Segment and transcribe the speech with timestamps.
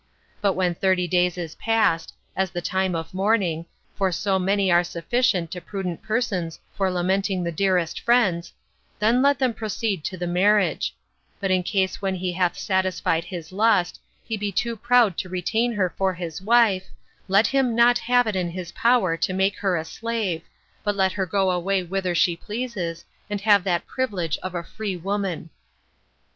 [0.41, 4.83] But when thirty days are past, as the time of mourning, for so many are
[4.83, 8.51] sufficient to prudent persons for lamenting the dearest friends,
[8.97, 10.95] then let them proceed to the marriage;
[11.39, 15.71] but in case when he hath satisfied his lust, he be too proud to retain
[15.73, 16.87] her for his wife,
[17.27, 20.41] let him not have it in his power to make her a slave,
[20.83, 24.95] but let her go away whither she pleases, and have that privilege of a free
[24.97, 25.51] woman.